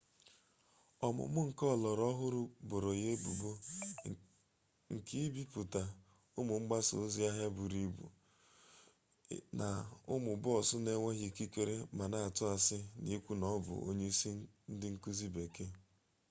[1.07, 3.51] ọmụmụ nke ọlọrọ ọhụrụ boro ya ebubo
[4.93, 5.81] nke ibipụta
[6.39, 8.05] ụmụ mgbasa ozi ahịa buru ibu
[9.57, 14.29] n'ụmụ bọọsụ na-enweghị ikikere ma na-atụ asị n'ikwu na ọ bụ onye isi
[14.71, 15.71] ndị nkuzi bekee